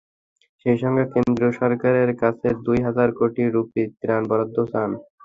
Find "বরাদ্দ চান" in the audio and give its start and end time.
4.29-4.89